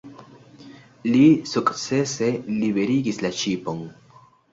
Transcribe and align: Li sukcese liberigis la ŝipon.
Li 1.15 1.25
sukcese 1.51 2.29
liberigis 2.63 3.21
la 3.27 3.31
ŝipon. 3.43 3.85